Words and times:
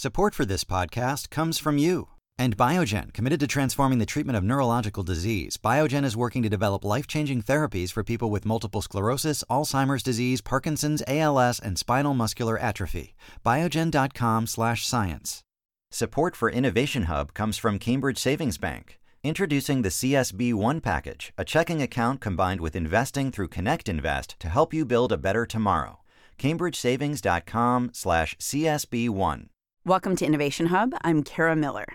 Support 0.00 0.34
for 0.34 0.46
this 0.46 0.64
podcast 0.64 1.28
comes 1.28 1.58
from 1.58 1.76
you. 1.76 2.08
And 2.38 2.56
Biogen, 2.56 3.12
committed 3.12 3.38
to 3.40 3.46
transforming 3.46 3.98
the 3.98 4.06
treatment 4.06 4.38
of 4.38 4.42
neurological 4.42 5.02
disease, 5.02 5.58
Biogen 5.58 6.06
is 6.06 6.16
working 6.16 6.42
to 6.42 6.48
develop 6.48 6.86
life 6.86 7.06
changing 7.06 7.42
therapies 7.42 7.92
for 7.92 8.02
people 8.02 8.30
with 8.30 8.46
multiple 8.46 8.80
sclerosis, 8.80 9.44
Alzheimer's 9.50 10.02
disease, 10.02 10.40
Parkinson's, 10.40 11.02
ALS, 11.06 11.60
and 11.60 11.78
spinal 11.78 12.14
muscular 12.14 12.56
atrophy. 12.56 13.14
Biogen.com 13.44 14.46
slash 14.46 14.86
science. 14.86 15.42
Support 15.90 16.34
for 16.34 16.48
Innovation 16.48 17.02
Hub 17.02 17.34
comes 17.34 17.58
from 17.58 17.78
Cambridge 17.78 18.16
Savings 18.16 18.56
Bank. 18.56 18.98
Introducing 19.22 19.82
the 19.82 19.90
CSB 19.90 20.54
One 20.54 20.80
package, 20.80 21.34
a 21.36 21.44
checking 21.44 21.82
account 21.82 22.22
combined 22.22 22.62
with 22.62 22.74
investing 22.74 23.30
through 23.30 23.48
Connect 23.48 23.86
Invest 23.86 24.36
to 24.38 24.48
help 24.48 24.72
you 24.72 24.86
build 24.86 25.12
a 25.12 25.18
better 25.18 25.44
tomorrow. 25.44 26.00
CambridgeSavings.com 26.38 27.90
slash 27.92 28.38
CSB1. 28.38 29.48
Welcome 29.86 30.14
to 30.16 30.26
Innovation 30.26 30.66
Hub. 30.66 30.92
I'm 31.00 31.22
Kara 31.22 31.56
Miller. 31.56 31.86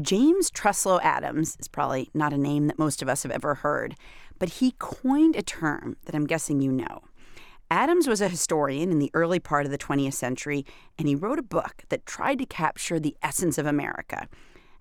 James 0.00 0.48
Truslow 0.48 1.00
Adams 1.02 1.56
is 1.58 1.66
probably 1.66 2.08
not 2.14 2.32
a 2.32 2.38
name 2.38 2.68
that 2.68 2.78
most 2.78 3.02
of 3.02 3.08
us 3.08 3.24
have 3.24 3.32
ever 3.32 3.56
heard, 3.56 3.96
but 4.38 4.48
he 4.48 4.76
coined 4.78 5.34
a 5.34 5.42
term 5.42 5.96
that 6.04 6.14
I'm 6.14 6.24
guessing 6.24 6.60
you 6.60 6.70
know. 6.70 7.02
Adams 7.68 8.06
was 8.06 8.20
a 8.20 8.28
historian 8.28 8.92
in 8.92 9.00
the 9.00 9.10
early 9.12 9.40
part 9.40 9.66
of 9.66 9.72
the 9.72 9.76
20th 9.76 10.14
century, 10.14 10.64
and 10.96 11.08
he 11.08 11.16
wrote 11.16 11.40
a 11.40 11.42
book 11.42 11.82
that 11.88 12.06
tried 12.06 12.38
to 12.38 12.46
capture 12.46 13.00
the 13.00 13.16
essence 13.24 13.58
of 13.58 13.66
America. 13.66 14.28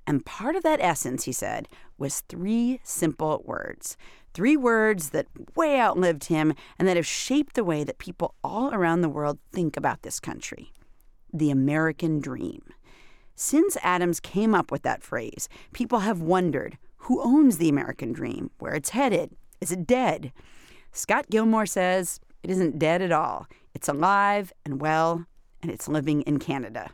And 0.05 0.23
part 0.23 0.55
of 0.55 0.61
that 0.61 0.79
essence, 0.79 1.23
he 1.23 1.31
said, 1.31 1.67
was 1.97 2.21
three 2.29 2.79
simple 2.83 3.41
words. 3.43 3.97
Three 4.35 4.55
words 4.55 5.09
that 5.09 5.25
way 5.55 5.81
outlived 5.81 6.25
him 6.25 6.53
and 6.77 6.87
that 6.87 6.95
have 6.95 7.07
shaped 7.07 7.55
the 7.55 7.63
way 7.63 7.83
that 7.83 7.97
people 7.97 8.35
all 8.43 8.71
around 8.71 9.01
the 9.01 9.09
world 9.09 9.39
think 9.51 9.75
about 9.75 10.03
this 10.03 10.19
country 10.19 10.71
the 11.33 11.51
American 11.51 12.19
dream. 12.19 12.61
Since 13.35 13.77
Adams 13.81 14.19
came 14.19 14.53
up 14.53 14.71
with 14.71 14.83
that 14.83 15.03
phrase, 15.03 15.47
people 15.73 15.99
have 15.99 16.21
wondered 16.21 16.77
who 17.03 17.21
owns 17.21 17.57
the 17.57 17.69
American 17.69 18.11
dream, 18.11 18.51
where 18.59 18.73
it's 18.73 18.89
headed. 18.89 19.31
Is 19.61 19.71
it 19.71 19.87
dead? 19.87 20.33
Scott 20.91 21.29
Gilmore 21.29 21.65
says 21.65 22.19
it 22.43 22.49
isn't 22.49 22.79
dead 22.79 23.01
at 23.01 23.11
all. 23.11 23.47
It's 23.73 23.87
alive 23.87 24.51
and 24.65 24.81
well, 24.81 25.25
and 25.61 25.71
it's 25.71 25.87
living 25.87 26.21
in 26.23 26.39
Canada. 26.39 26.91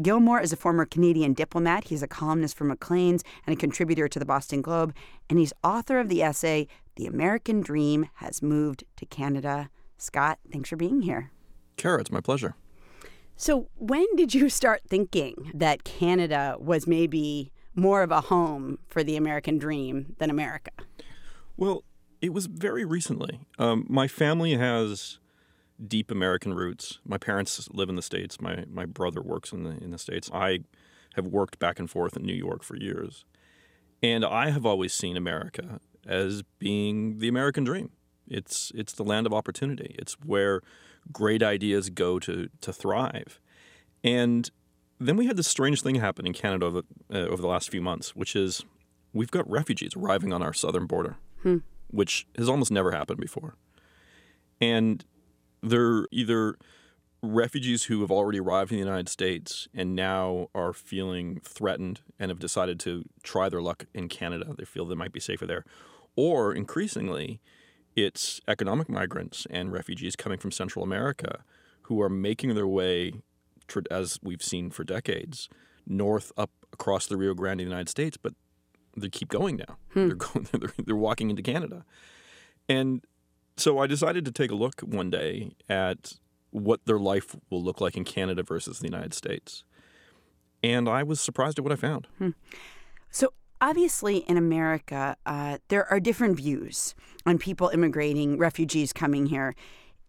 Gilmore 0.00 0.40
is 0.40 0.52
a 0.52 0.56
former 0.56 0.84
Canadian 0.84 1.32
diplomat. 1.32 1.84
He's 1.84 2.02
a 2.02 2.08
columnist 2.08 2.56
for 2.56 2.64
Maclean's 2.64 3.24
and 3.46 3.56
a 3.56 3.58
contributor 3.58 4.06
to 4.06 4.18
the 4.18 4.24
Boston 4.24 4.62
Globe, 4.62 4.94
and 5.28 5.38
he's 5.38 5.52
author 5.64 5.98
of 5.98 6.08
the 6.08 6.22
essay 6.22 6.68
The 6.96 7.06
American 7.06 7.60
Dream 7.60 8.08
Has 8.16 8.40
Moved 8.40 8.84
to 8.96 9.06
Canada. 9.06 9.70
Scott, 9.96 10.38
thanks 10.52 10.68
for 10.68 10.76
being 10.76 11.02
here. 11.02 11.32
Kara, 11.76 12.00
it's 12.00 12.12
my 12.12 12.20
pleasure. 12.20 12.54
So, 13.40 13.68
when 13.76 14.04
did 14.16 14.34
you 14.34 14.48
start 14.48 14.82
thinking 14.88 15.52
that 15.54 15.84
Canada 15.84 16.56
was 16.58 16.88
maybe 16.88 17.52
more 17.72 18.02
of 18.02 18.10
a 18.10 18.22
home 18.22 18.80
for 18.88 19.04
the 19.04 19.14
American 19.16 19.58
dream 19.58 20.16
than 20.18 20.28
America? 20.28 20.72
Well, 21.56 21.84
it 22.20 22.32
was 22.32 22.46
very 22.46 22.84
recently. 22.84 23.38
Um, 23.56 23.86
my 23.88 24.08
family 24.08 24.56
has 24.56 25.20
deep 25.86 26.10
American 26.10 26.52
roots. 26.52 26.98
My 27.06 27.16
parents 27.16 27.68
live 27.72 27.88
in 27.88 27.94
the 27.94 28.02
states. 28.02 28.40
My 28.40 28.64
my 28.68 28.86
brother 28.86 29.22
works 29.22 29.52
in 29.52 29.62
the 29.62 29.78
in 29.80 29.92
the 29.92 29.98
states. 29.98 30.28
I 30.34 30.64
have 31.14 31.28
worked 31.28 31.60
back 31.60 31.78
and 31.78 31.88
forth 31.88 32.16
in 32.16 32.24
New 32.24 32.34
York 32.34 32.64
for 32.64 32.74
years, 32.74 33.24
and 34.02 34.24
I 34.24 34.50
have 34.50 34.66
always 34.66 34.92
seen 34.92 35.16
America 35.16 35.78
as 36.04 36.42
being 36.58 37.20
the 37.20 37.28
American 37.28 37.62
dream. 37.62 37.90
It's 38.26 38.72
it's 38.74 38.94
the 38.94 39.04
land 39.04 39.28
of 39.28 39.32
opportunity. 39.32 39.94
It's 39.96 40.14
where 40.24 40.60
great 41.12 41.42
ideas 41.42 41.90
go 41.90 42.18
to 42.20 42.48
to 42.60 42.72
thrive. 42.72 43.40
And 44.04 44.50
then 45.00 45.16
we 45.16 45.26
had 45.26 45.36
this 45.36 45.48
strange 45.48 45.82
thing 45.82 45.96
happen 45.96 46.26
in 46.26 46.32
Canada 46.32 46.66
over, 46.66 46.82
uh, 47.12 47.18
over 47.18 47.40
the 47.40 47.48
last 47.48 47.70
few 47.70 47.80
months, 47.80 48.16
which 48.16 48.34
is 48.34 48.64
we've 49.12 49.30
got 49.30 49.48
refugees 49.48 49.94
arriving 49.96 50.32
on 50.32 50.42
our 50.42 50.52
southern 50.52 50.86
border, 50.86 51.16
hmm. 51.42 51.58
which 51.88 52.26
has 52.36 52.48
almost 52.48 52.70
never 52.70 52.92
happened 52.92 53.20
before. 53.20 53.54
And 54.60 55.04
they're 55.62 56.06
either 56.10 56.56
refugees 57.22 57.84
who 57.84 58.00
have 58.00 58.10
already 58.10 58.38
arrived 58.38 58.70
in 58.70 58.78
the 58.78 58.84
United 58.84 59.08
States 59.08 59.68
and 59.74 59.94
now 59.94 60.48
are 60.54 60.72
feeling 60.72 61.40
threatened 61.42 62.00
and 62.18 62.30
have 62.30 62.38
decided 62.38 62.78
to 62.80 63.04
try 63.22 63.48
their 63.48 63.62
luck 63.62 63.86
in 63.92 64.08
Canada. 64.08 64.54
They 64.56 64.64
feel 64.64 64.84
they 64.84 64.94
might 64.94 65.12
be 65.12 65.20
safer 65.20 65.46
there. 65.46 65.64
Or 66.16 66.52
increasingly, 66.52 67.40
it's 68.04 68.40
economic 68.48 68.88
migrants 68.88 69.46
and 69.50 69.72
refugees 69.72 70.16
coming 70.16 70.38
from 70.38 70.50
Central 70.50 70.84
America 70.84 71.44
who 71.82 72.00
are 72.02 72.08
making 72.08 72.54
their 72.54 72.66
way, 72.66 73.12
as 73.90 74.18
we've 74.22 74.42
seen 74.42 74.70
for 74.70 74.84
decades, 74.84 75.48
north 75.86 76.32
up 76.36 76.50
across 76.72 77.06
the 77.06 77.16
Rio 77.16 77.34
Grande 77.34 77.62
in 77.62 77.66
the 77.66 77.70
United 77.70 77.88
States, 77.88 78.16
but 78.16 78.34
they 78.96 79.08
keep 79.08 79.28
going 79.28 79.56
now. 79.56 79.78
Hmm. 79.92 80.06
They're 80.08 80.16
going. 80.16 80.48
They're, 80.52 80.72
they're 80.84 80.96
walking 80.96 81.30
into 81.30 81.42
Canada, 81.42 81.84
and 82.68 83.04
so 83.56 83.78
I 83.78 83.86
decided 83.86 84.24
to 84.24 84.32
take 84.32 84.50
a 84.50 84.54
look 84.54 84.80
one 84.80 85.10
day 85.10 85.52
at 85.68 86.14
what 86.50 86.84
their 86.86 86.98
life 86.98 87.36
will 87.50 87.62
look 87.62 87.80
like 87.80 87.96
in 87.96 88.04
Canada 88.04 88.42
versus 88.42 88.80
the 88.80 88.86
United 88.86 89.14
States, 89.14 89.64
and 90.62 90.88
I 90.88 91.02
was 91.02 91.20
surprised 91.20 91.58
at 91.58 91.64
what 91.64 91.72
I 91.72 91.76
found. 91.76 92.06
Hmm. 92.18 92.30
So 93.10 93.32
obviously 93.60 94.18
in 94.18 94.36
America, 94.36 95.16
uh, 95.26 95.58
there 95.68 95.90
are 95.90 96.00
different 96.00 96.36
views 96.36 96.94
on 97.26 97.38
people 97.38 97.68
immigrating, 97.68 98.38
refugees 98.38 98.92
coming 98.92 99.26
here. 99.26 99.54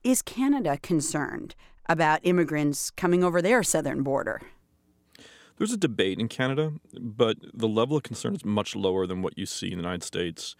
Is 0.03 0.21
Canada 0.21 0.77
concerned 0.81 1.55
about 1.87 2.19
immigrants 2.23 2.91
coming 2.91 3.23
over 3.23 3.41
their 3.41 3.63
southern 3.63 4.03
border? 4.03 4.41
There's 5.57 5.73
a 5.73 5.77
debate 5.77 6.19
in 6.19 6.29
Canada, 6.29 6.73
but 6.97 7.37
the 7.53 7.67
level 7.67 7.97
of 7.97 8.03
concern 8.03 8.33
is 8.33 8.45
much 8.45 8.75
lower 8.75 9.05
than 9.05 9.21
what 9.21 9.37
you 9.37 9.45
see 9.45 9.67
in 9.67 9.77
the 9.77 9.83
United 9.83 10.03
States 10.03 10.55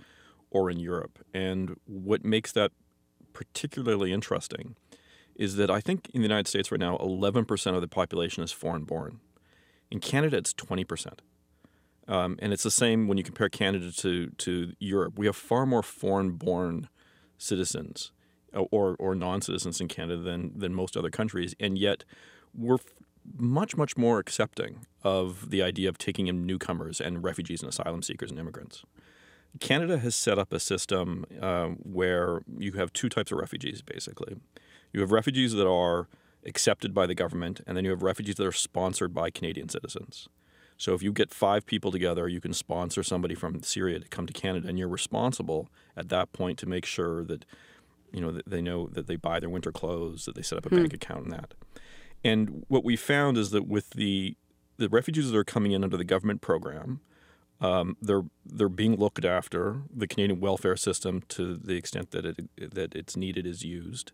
or 0.50 0.70
in 0.70 0.80
Europe. 0.80 1.20
And 1.34 1.78
what 1.86 2.26
makes 2.26 2.52
that 2.52 2.72
particularly 3.32 4.12
interesting 4.12 4.76
is 5.36 5.56
that 5.56 5.72
I 5.72 5.80
think 5.80 6.10
in 6.14 6.22
the 6.22 6.28
United 6.28 6.50
States 6.50 6.70
right 6.70 6.80
now, 6.80 6.98
11% 6.98 7.76
of 7.76 7.80
the 7.80 7.88
population 7.88 8.44
is 8.44 8.52
foreign 8.52 8.84
born. 8.84 9.22
In 9.90 10.02
Canada, 10.02 10.38
it's 10.38 10.54
20%. 10.54 11.20
Um, 12.10 12.38
and 12.40 12.52
it's 12.52 12.64
the 12.64 12.72
same 12.72 13.08
when 13.08 13.18
you 13.20 13.24
compare 13.24 13.50
Canada 13.50 13.92
to, 13.92 14.32
to 14.32 14.74
Europe. 14.80 15.14
We 15.18 15.28
have 15.28 15.36
far 15.36 15.66
more 15.68 15.84
foreign 15.84 16.32
born 16.32 16.90
citizens 17.38 18.12
uh, 18.54 18.62
or, 18.72 18.96
or 18.98 19.14
non 19.14 19.42
citizens 19.42 19.80
in 19.80 19.88
Canada 19.88 20.22
than, 20.22 20.58
than 20.58 20.74
most 20.74 20.98
other 20.98 21.12
countries. 21.12 21.56
And 21.60 21.78
yet, 21.78 22.04
we're 22.58 22.80
much, 23.38 23.78
much 23.78 23.96
more 23.96 24.18
accepting 24.18 24.88
of 25.04 25.52
the 25.52 25.62
idea 25.62 25.88
of 25.88 26.00
taking 26.00 26.26
in 26.26 26.48
newcomers 26.48 27.00
and 27.00 27.24
refugees 27.24 27.62
and 27.62 27.70
asylum 27.70 28.02
seekers 28.02 28.32
and 28.32 28.40
immigrants. 28.40 28.84
Canada 29.60 30.00
has 30.00 30.16
set 30.16 30.40
up 30.40 30.52
a 30.52 30.60
system 30.60 31.26
uh, 31.40 31.68
where 31.68 32.42
you 32.58 32.74
have 32.74 32.92
two 32.92 33.08
types 33.08 33.32
of 33.32 33.38
refugees, 33.38 33.84
basically. 33.84 34.36
You 34.94 35.02
have 35.02 35.12
refugees 35.12 35.54
that 35.54 35.68
are 35.68 36.08
accepted 36.44 36.94
by 36.94 37.06
the 37.06 37.16
government, 37.16 37.62
and 37.68 37.78
then 37.78 37.84
you 37.86 37.92
have 37.92 38.02
refugees 38.02 38.36
that 38.36 38.48
are 38.48 38.52
sponsored 38.52 39.14
by 39.14 39.30
Canadian 39.30 39.70
citizens. 39.70 40.28
So 40.80 40.94
if 40.94 41.04
you 41.04 41.12
get 41.12 41.34
five 41.34 41.66
people 41.66 41.92
together, 41.92 42.28
you 42.30 42.40
can 42.40 42.54
sponsor 42.54 43.04
somebody 43.04 43.36
from 43.36 43.62
Syria 43.62 44.00
to 44.00 44.08
come 44.08 44.26
to 44.26 44.34
Canada, 44.34 44.70
and 44.70 44.80
you're 44.80 44.88
responsible 44.88 45.68
at 45.96 46.08
that 46.10 46.32
point 46.32 46.58
to 46.60 46.66
make 46.66 46.86
sure 46.86 47.24
that 47.26 47.46
you 48.12 48.22
know 48.22 48.32
that 48.32 48.50
they 48.50 48.62
know 48.62 48.88
that 48.88 49.06
they 49.06 49.18
buy 49.18 49.40
their 49.40 49.50
winter 49.50 49.72
clothes, 49.74 50.26
that 50.26 50.36
they 50.36 50.42
set 50.42 50.58
up 50.58 50.66
a 50.66 50.70
Hmm. 50.70 50.78
bank 50.78 50.94
account, 50.94 51.24
and 51.26 51.34
that. 51.34 51.54
And 52.24 52.66
what 52.70 52.84
we 52.84 52.96
found 52.96 53.38
is 53.38 53.52
that 53.52 53.68
with 53.68 53.92
the 53.92 54.36
the 54.78 54.88
refugees 54.90 55.30
that 55.30 55.38
are 55.38 55.44
coming 55.44 55.74
in 55.74 55.84
under 55.84 55.98
the 55.98 56.06
government 56.06 56.40
program, 56.40 57.02
um, 57.60 57.98
they're 58.02 58.24
they're 58.46 58.70
being 58.70 58.96
looked 58.96 59.26
after. 59.26 59.82
The 59.94 60.08
Canadian 60.08 60.40
welfare 60.40 60.78
system, 60.78 61.24
to 61.28 61.58
the 61.58 61.76
extent 61.76 62.12
that 62.12 62.26
it 62.26 62.50
that 62.76 62.96
it's 62.96 63.18
needed, 63.18 63.46
is 63.46 63.66
used, 63.66 64.14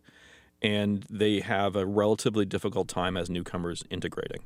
and 0.60 1.06
they 1.08 1.40
have 1.40 1.76
a 1.76 1.86
relatively 1.86 2.44
difficult 2.44 2.88
time 2.88 3.16
as 3.16 3.30
newcomers 3.30 3.84
integrating. 3.88 4.42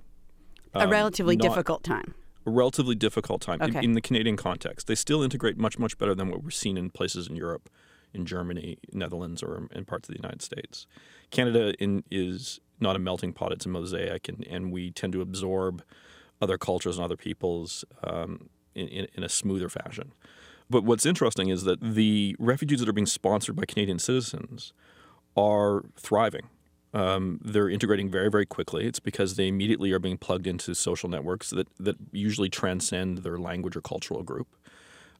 A 0.75 0.81
Um, 0.85 0.91
relatively 0.91 1.37
not- 1.37 1.43
difficult 1.43 1.83
time. 1.85 2.15
a 2.47 2.51
relatively 2.51 2.95
difficult 2.95 3.43
time 3.43 3.61
in, 3.61 3.77
in 3.85 3.93
the 3.93 4.01
Canadian 4.01 4.37
context. 4.37 4.87
They 4.87 4.95
still 4.95 5.23
integrate 5.23 5.59
much, 5.59 5.79
much 5.79 5.99
better 5.99 6.15
than 6.15 6.31
what 6.31 6.43
we're 6.43 6.51
seeing 6.51 6.77
in 6.79 6.89
places 6.91 7.29
in 7.29 7.37
Europe, 7.37 7.69
in 8.15 8.25
Germany, 8.25 8.79
Netherlands, 8.93 9.43
or 9.43 9.69
in 9.73 9.85
parts 9.85 10.09
of 10.09 10.15
the 10.15 10.19
United 10.21 10.41
States. 10.43 10.87
Canada 11.31 11.75
in, 11.79 12.03
is 12.11 12.59
not 12.81 12.97
a 12.97 12.99
melting 12.99 13.33
pot; 13.35 13.53
it's 13.53 13.67
a 13.67 13.69
mosaic, 13.69 14.29
and, 14.29 14.47
and 14.49 14.73
we 14.73 14.91
tend 14.91 15.13
to 15.13 15.21
absorb 15.21 15.83
other 16.41 16.57
cultures 16.57 16.97
and 16.97 17.05
other 17.05 17.17
peoples 17.17 17.85
um, 18.03 18.49
in, 18.75 18.89
in, 18.89 19.07
in 19.15 19.23
a 19.23 19.29
smoother 19.29 19.69
fashion. 19.69 20.13
But 20.71 20.85
what's 20.85 21.05
interesting 21.05 21.49
is 21.51 21.65
that 21.65 21.81
the 21.83 22.35
refugees 22.39 22.81
that 22.81 22.89
are 22.89 22.93
being 22.95 23.05
sponsored 23.07 23.55
by 23.57 23.65
Canadian 23.67 23.99
citizens 23.99 24.73
are 25.37 25.85
thriving. 25.97 26.49
Um, 26.93 27.39
they're 27.45 27.69
integrating 27.69 28.11
very, 28.11 28.29
very 28.31 28.47
quickly. 28.47 28.87
It's 28.87 28.99
because 29.01 29.37
they 29.37 29.47
immediately 29.49 29.93
are 29.93 30.01
being 30.01 30.19
plugged 30.19 30.47
into 30.47 30.75
social 30.75 31.09
networks 31.09 31.51
that, 31.51 31.69
that 31.79 31.97
usually 32.11 32.49
transcend 32.49 33.19
their 33.19 33.39
language 33.39 33.77
or 33.77 33.81
cultural 33.81 34.23
group. 34.23 34.49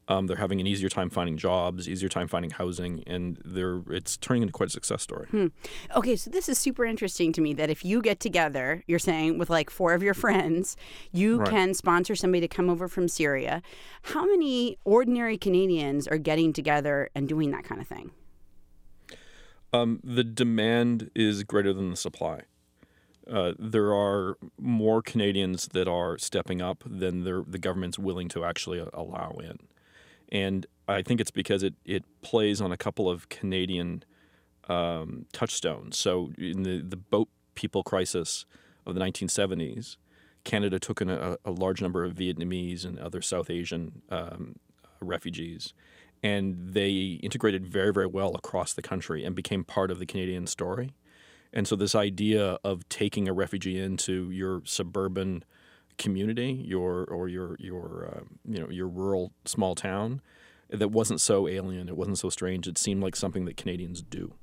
Um, 0.07 0.27
they're 0.27 0.37
having 0.37 0.59
an 0.59 0.67
easier 0.67 0.89
time 0.89 1.09
finding 1.09 1.37
jobs, 1.37 1.87
easier 1.87 2.09
time 2.09 2.27
finding 2.27 2.51
housing, 2.51 3.03
and 3.07 3.39
they're 3.45 3.81
it's 3.89 4.17
turning 4.17 4.41
into 4.41 4.51
quite 4.51 4.67
a 4.67 4.71
success 4.71 5.01
story. 5.03 5.27
Hmm. 5.27 5.47
Okay, 5.95 6.17
so 6.17 6.29
this 6.29 6.49
is 6.49 6.57
super 6.57 6.83
interesting 6.83 7.31
to 7.33 7.39
me 7.39 7.53
that 7.53 7.69
if 7.69 7.85
you 7.85 8.01
get 8.01 8.19
together, 8.19 8.83
you're 8.87 8.99
saying 8.99 9.37
with 9.37 9.49
like 9.49 9.69
four 9.69 9.93
of 9.93 10.03
your 10.03 10.15
friends, 10.15 10.75
you 11.13 11.37
Right. 11.37 11.49
can 11.49 11.73
sponsor 11.73 12.15
somebody 12.15 12.41
to 12.41 12.47
come 12.49 12.69
over 12.69 12.89
from 12.89 13.07
Syria. 13.07 13.61
How 14.01 14.25
many 14.25 14.77
ordinary 14.83 15.37
Canadians 15.37 16.07
are 16.07 16.17
getting 16.17 16.51
together 16.51 17.09
and 17.15 17.29
doing 17.29 17.51
that 17.51 17.63
kind 17.63 17.79
of 17.79 17.87
thing? 17.87 18.11
Um, 19.73 19.99
the 20.03 20.23
demand 20.23 21.09
is 21.15 21.43
greater 21.43 21.73
than 21.73 21.89
the 21.89 21.95
supply. 21.95 22.41
Uh, 23.29 23.53
there 23.57 23.93
are 23.93 24.37
more 24.59 25.01
Canadians 25.01 25.69
that 25.69 25.87
are 25.87 26.17
stepping 26.17 26.61
up 26.61 26.83
than 26.85 27.23
the 27.23 27.59
government's 27.59 27.97
willing 27.97 28.27
to 28.29 28.43
actually 28.43 28.83
allow 28.93 29.37
in. 29.41 29.59
And 30.29 30.65
I 30.87 31.01
think 31.01 31.21
it's 31.21 31.31
because 31.31 31.63
it, 31.63 31.75
it 31.85 32.03
plays 32.21 32.59
on 32.61 32.71
a 32.71 32.77
couple 32.77 33.09
of 33.09 33.29
Canadian 33.29 34.03
um, 34.67 35.25
touchstones. 35.31 35.97
So, 35.97 36.31
in 36.37 36.63
the, 36.63 36.81
the 36.81 36.97
boat 36.97 37.29
people 37.55 37.83
crisis 37.83 38.45
of 38.85 38.95
the 38.95 39.01
1970s, 39.01 39.97
Canada 40.43 40.79
took 40.79 41.01
in 41.01 41.09
a, 41.09 41.37
a 41.45 41.51
large 41.51 41.81
number 41.81 42.03
of 42.03 42.13
Vietnamese 42.13 42.85
and 42.85 42.97
other 42.97 43.21
South 43.21 43.49
Asian 43.49 44.01
um, 44.09 44.55
refugees, 45.01 45.73
and 46.23 46.73
they 46.73 47.19
integrated 47.23 47.65
very, 47.65 47.91
very 47.91 48.07
well 48.07 48.35
across 48.35 48.73
the 48.73 48.81
country 48.81 49.23
and 49.23 49.35
became 49.35 49.63
part 49.63 49.91
of 49.91 49.99
the 49.99 50.05
Canadian 50.05 50.47
story. 50.47 50.93
And 51.53 51.67
so, 51.67 51.75
this 51.75 51.95
idea 51.95 52.57
of 52.63 52.87
taking 52.87 53.27
a 53.27 53.33
refugee 53.33 53.77
into 53.77 54.31
your 54.31 54.61
suburban 54.65 55.43
community, 55.97 56.63
your 56.65 57.03
or 57.05 57.27
your 57.27 57.57
your 57.59 58.13
uh, 58.15 58.23
you 58.47 58.59
know 58.59 58.69
your 58.69 58.87
rural 58.87 59.33
small 59.45 59.75
town, 59.75 60.21
that 60.69 60.89
wasn't 60.89 61.19
so 61.19 61.47
alien, 61.47 61.89
it 61.89 61.97
wasn't 61.97 62.17
so 62.17 62.29
strange. 62.29 62.67
It 62.67 62.77
seemed 62.77 63.03
like 63.03 63.15
something 63.15 63.45
that 63.45 63.57
Canadians 63.57 64.01
do. 64.01 64.33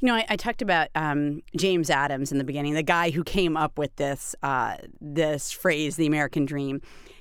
You 0.00 0.06
know, 0.06 0.14
I, 0.14 0.24
I 0.28 0.36
talked 0.36 0.62
about 0.62 0.88
um, 0.94 1.42
James 1.56 1.90
Adams 1.90 2.30
in 2.30 2.38
the 2.38 2.44
beginning, 2.44 2.74
the 2.74 2.82
guy 2.84 3.10
who 3.10 3.24
came 3.24 3.56
up 3.56 3.78
with 3.78 3.94
this 3.96 4.34
uh, 4.42 4.76
this 5.00 5.52
phrase, 5.52 5.96
"the 5.96 6.06
American 6.06 6.46
Dream." 6.46 6.80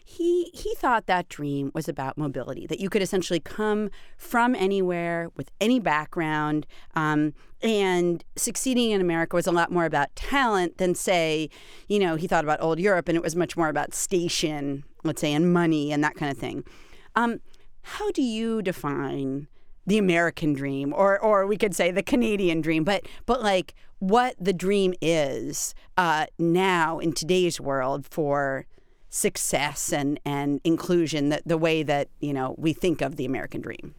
He 0.09 0.49
he 0.53 0.73
thought 0.75 1.05
that 1.07 1.27
dream 1.27 1.69
was 1.75 1.89
about 1.89 2.17
mobility, 2.17 2.65
that 2.67 2.79
you 2.79 2.89
could 2.89 3.01
essentially 3.01 3.41
come 3.41 3.89
from 4.17 4.55
anywhere 4.55 5.29
with 5.35 5.51
any 5.59 5.81
background, 5.81 6.65
um, 6.95 7.33
and 7.61 8.23
succeeding 8.37 8.91
in 8.91 9.01
America 9.01 9.35
was 9.35 9.47
a 9.47 9.51
lot 9.51 9.69
more 9.69 9.83
about 9.83 10.15
talent 10.15 10.77
than, 10.77 10.95
say, 10.95 11.49
you 11.89 11.99
know, 11.99 12.15
he 12.15 12.25
thought 12.25 12.45
about 12.45 12.61
old 12.61 12.79
Europe, 12.79 13.09
and 13.09 13.17
it 13.17 13.21
was 13.21 13.35
much 13.35 13.57
more 13.57 13.67
about 13.67 13.93
station, 13.93 14.85
let's 15.03 15.19
say, 15.19 15.33
and 15.33 15.51
money 15.51 15.91
and 15.91 16.01
that 16.05 16.15
kind 16.15 16.31
of 16.31 16.37
thing. 16.37 16.63
Um, 17.17 17.41
how 17.81 18.09
do 18.11 18.21
you 18.21 18.61
define 18.61 19.47
the 19.85 19.97
American 19.97 20.53
dream, 20.53 20.93
or 20.93 21.19
or 21.19 21.45
we 21.45 21.57
could 21.57 21.75
say 21.75 21.91
the 21.91 22.01
Canadian 22.01 22.61
dream, 22.61 22.85
but 22.85 23.05
but 23.25 23.43
like 23.43 23.75
what 23.99 24.35
the 24.39 24.53
dream 24.53 24.93
is 25.01 25.75
uh, 25.97 26.27
now 26.39 26.97
in 26.99 27.11
today's 27.11 27.59
world 27.59 28.05
for 28.05 28.65
success 29.17 29.91
and 29.91 30.19
and 30.25 30.61
inclusion, 30.63 31.29
that 31.29 31.41
the 31.45 31.57
way 31.57 31.83
that 31.83 32.09
you 32.19 32.33
know 32.33 32.55
we 32.57 32.73
think 32.73 33.01
of 33.01 33.15
the 33.15 33.25
American 33.25 33.61
dream. 33.61 33.95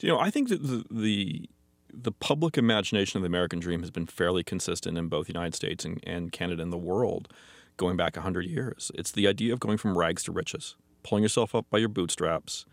You 0.00 0.10
know, 0.10 0.18
I 0.18 0.30
think 0.30 0.48
that 0.50 0.62
the, 0.62 0.84
the 0.90 1.48
the 1.92 2.12
public 2.12 2.58
imagination 2.58 3.18
of 3.18 3.22
the 3.22 3.26
American 3.26 3.58
dream 3.58 3.80
has 3.80 3.90
been 3.90 4.06
fairly 4.06 4.44
consistent 4.44 4.98
in 4.98 5.08
both 5.08 5.26
the 5.26 5.32
United 5.32 5.54
States 5.54 5.84
and, 5.84 5.98
and 6.06 6.30
Canada 6.30 6.62
and 6.62 6.70
the 6.72 6.76
world 6.76 7.32
going 7.78 7.96
back 7.96 8.16
100 8.16 8.44
years. 8.44 8.90
It's 8.94 9.10
the 9.12 9.26
idea 9.26 9.52
of 9.54 9.60
going 9.60 9.78
from 9.78 9.96
rags 9.96 10.22
to 10.24 10.32
riches, 10.32 10.76
pulling 11.02 11.22
yourself 11.22 11.54
up 11.54 11.64
by 11.70 11.78
your 11.78 11.88
bootstraps, 11.88 12.66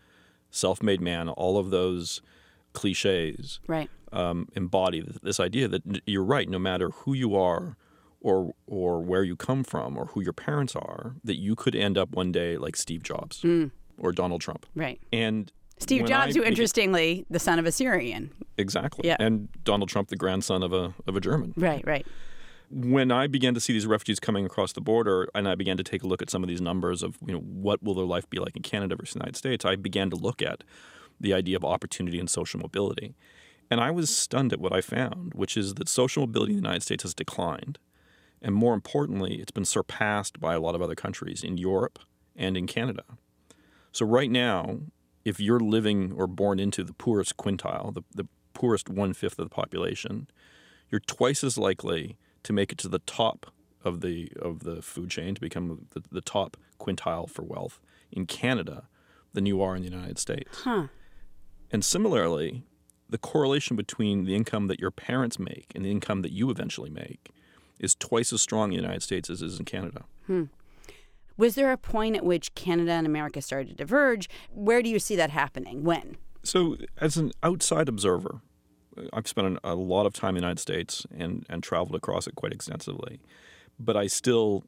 self 0.50 0.82
made 0.82 1.00
man, 1.00 1.30
all 1.30 1.56
of 1.56 1.70
those 1.70 2.20
cliches 2.74 3.60
Right. 3.66 3.88
um, 4.12 4.48
embody 4.54 5.02
this 5.22 5.40
idea 5.40 5.68
that 5.68 5.82
you're 6.06 6.24
right, 6.24 6.48
no 6.48 6.58
matter 6.58 6.90
who 6.90 7.14
you 7.14 7.34
are 7.36 7.76
or, 8.24 8.54
or 8.66 9.00
where 9.00 9.22
you 9.22 9.36
come 9.36 9.62
from 9.62 9.96
or 9.98 10.06
who 10.06 10.22
your 10.22 10.32
parents 10.32 10.74
are, 10.74 11.14
that 11.22 11.38
you 11.38 11.54
could 11.54 11.76
end 11.76 11.98
up 11.98 12.12
one 12.12 12.32
day 12.32 12.56
like 12.56 12.74
Steve 12.74 13.02
Jobs 13.02 13.42
hmm. 13.42 13.66
or 13.98 14.12
Donald 14.12 14.40
Trump. 14.40 14.66
Right. 14.74 14.98
And 15.12 15.52
Steve 15.78 16.06
Jobs, 16.06 16.34
I 16.34 16.40
who 16.40 16.44
interestingly 16.44 17.26
the 17.28 17.38
son 17.38 17.58
of 17.58 17.66
a 17.66 17.72
Syrian. 17.72 18.32
Exactly. 18.56 19.06
Yeah. 19.06 19.16
And 19.20 19.48
Donald 19.62 19.90
Trump, 19.90 20.08
the 20.08 20.16
grandson 20.16 20.62
of 20.62 20.72
a 20.72 20.94
of 21.06 21.16
a 21.16 21.20
German. 21.20 21.52
Right. 21.56 21.86
Right. 21.86 22.06
When 22.70 23.12
I 23.12 23.26
began 23.26 23.52
to 23.54 23.60
see 23.60 23.74
these 23.74 23.86
refugees 23.86 24.18
coming 24.18 24.46
across 24.46 24.72
the 24.72 24.80
border, 24.80 25.28
and 25.34 25.46
I 25.46 25.54
began 25.54 25.76
to 25.76 25.82
take 25.82 26.02
a 26.02 26.06
look 26.06 26.22
at 26.22 26.30
some 26.30 26.42
of 26.42 26.48
these 26.48 26.62
numbers 26.62 27.02
of 27.02 27.18
you 27.26 27.34
know 27.34 27.40
what 27.40 27.82
will 27.82 27.94
their 27.94 28.06
life 28.06 28.28
be 28.30 28.38
like 28.38 28.56
in 28.56 28.62
Canada 28.62 28.96
versus 28.96 29.14
the 29.14 29.18
United 29.18 29.36
States, 29.36 29.64
I 29.66 29.76
began 29.76 30.08
to 30.10 30.16
look 30.16 30.40
at 30.40 30.64
the 31.20 31.34
idea 31.34 31.56
of 31.56 31.64
opportunity 31.64 32.18
and 32.18 32.30
social 32.30 32.58
mobility, 32.58 33.14
and 33.70 33.80
I 33.80 33.90
was 33.90 34.16
stunned 34.16 34.52
at 34.52 34.60
what 34.60 34.72
I 34.72 34.80
found, 34.80 35.34
which 35.34 35.56
is 35.56 35.74
that 35.74 35.88
social 35.88 36.22
mobility 36.22 36.52
in 36.52 36.56
the 36.56 36.62
United 36.62 36.82
States 36.82 37.02
has 37.02 37.14
declined, 37.14 37.78
and 38.44 38.54
more 38.54 38.74
importantly, 38.74 39.36
it's 39.36 39.50
been 39.50 39.64
surpassed 39.64 40.38
by 40.38 40.52
a 40.54 40.60
lot 40.60 40.74
of 40.74 40.82
other 40.82 40.94
countries 40.94 41.42
in 41.42 41.56
Europe 41.56 41.98
and 42.36 42.58
in 42.58 42.66
Canada. 42.66 43.04
So 43.90 44.04
right 44.04 44.30
now, 44.30 44.80
if 45.24 45.40
you're 45.40 45.58
living 45.58 46.12
or 46.12 46.26
born 46.26 46.60
into 46.60 46.84
the 46.84 46.92
poorest 46.92 47.38
quintile, 47.38 47.94
the, 47.94 48.02
the 48.14 48.28
poorest 48.52 48.90
one 48.90 49.14
fifth 49.14 49.38
of 49.38 49.48
the 49.48 49.54
population, 49.54 50.28
you're 50.90 51.00
twice 51.00 51.42
as 51.42 51.56
likely 51.56 52.18
to 52.42 52.52
make 52.52 52.70
it 52.70 52.78
to 52.78 52.88
the 52.88 52.98
top 53.00 53.46
of 53.82 54.02
the 54.02 54.30
of 54.40 54.60
the 54.60 54.82
food 54.82 55.10
chain 55.10 55.34
to 55.34 55.40
become 55.40 55.86
the, 55.94 56.02
the 56.12 56.20
top 56.20 56.56
quintile 56.78 57.28
for 57.28 57.42
wealth 57.42 57.80
in 58.12 58.26
Canada 58.26 58.88
than 59.32 59.46
you 59.46 59.62
are 59.62 59.74
in 59.74 59.82
the 59.82 59.88
United 59.88 60.18
States. 60.18 60.60
Huh. 60.64 60.88
And 61.70 61.82
similarly, 61.82 62.64
the 63.08 63.18
correlation 63.18 63.74
between 63.74 64.24
the 64.24 64.34
income 64.34 64.66
that 64.68 64.80
your 64.80 64.90
parents 64.90 65.38
make 65.38 65.72
and 65.74 65.84
the 65.84 65.90
income 65.90 66.20
that 66.22 66.32
you 66.32 66.50
eventually 66.50 66.90
make 66.90 67.30
is 67.78 67.94
twice 67.94 68.32
as 68.32 68.42
strong 68.42 68.72
in 68.72 68.76
the 68.76 68.82
United 68.82 69.02
States 69.02 69.30
as 69.30 69.42
it 69.42 69.46
is 69.46 69.58
in 69.58 69.64
Canada. 69.64 70.04
Hmm. 70.26 70.44
Was 71.36 71.56
there 71.56 71.72
a 71.72 71.76
point 71.76 72.16
at 72.16 72.24
which 72.24 72.54
Canada 72.54 72.92
and 72.92 73.06
America 73.06 73.42
started 73.42 73.68
to 73.68 73.74
diverge? 73.74 74.28
Where 74.52 74.82
do 74.82 74.88
you 74.88 74.98
see 74.98 75.16
that 75.16 75.30
happening? 75.30 75.82
When? 75.82 76.16
So, 76.44 76.76
as 76.98 77.16
an 77.16 77.32
outside 77.42 77.88
observer, 77.88 78.40
I've 79.12 79.26
spent 79.26 79.58
a 79.64 79.74
lot 79.74 80.06
of 80.06 80.12
time 80.12 80.30
in 80.30 80.34
the 80.36 80.40
United 80.42 80.60
States 80.60 81.06
and, 81.16 81.44
and 81.48 81.62
traveled 81.62 81.96
across 81.96 82.26
it 82.26 82.36
quite 82.36 82.52
extensively. 82.52 83.20
But 83.78 83.96
I 83.96 84.06
still 84.06 84.64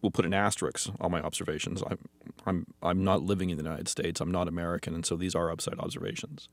will 0.00 0.10
put 0.10 0.24
an 0.24 0.32
asterisk 0.32 0.88
on 1.00 1.10
my 1.10 1.20
observations. 1.20 1.82
I'm, 1.86 1.98
I'm, 2.46 2.66
I'm 2.82 3.04
not 3.04 3.22
living 3.22 3.50
in 3.50 3.58
the 3.58 3.64
United 3.64 3.88
States. 3.88 4.20
I'm 4.20 4.30
not 4.30 4.48
American. 4.48 4.94
And 4.94 5.04
so 5.04 5.16
these 5.16 5.34
are 5.34 5.50
outside 5.50 5.78
observations. 5.78 6.48